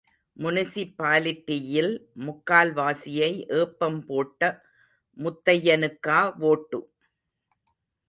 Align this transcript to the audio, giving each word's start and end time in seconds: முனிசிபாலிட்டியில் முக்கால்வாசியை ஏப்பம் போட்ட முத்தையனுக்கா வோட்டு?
முனிசிபாலிட்டியில் 0.37 1.91
முக்கால்வாசியை 2.25 3.29
ஏப்பம் 3.59 4.01
போட்ட 4.07 4.41
முத்தையனுக்கா 5.17 6.19
வோட்டு? 6.41 6.81